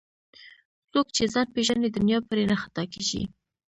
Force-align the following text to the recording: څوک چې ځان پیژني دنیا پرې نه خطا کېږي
څوک 0.91 1.07
چې 1.15 1.23
ځان 1.33 1.47
پیژني 1.55 1.89
دنیا 1.95 2.19
پرې 2.29 2.43
نه 2.51 2.57
خطا 2.61 2.83
کېږي 2.93 3.21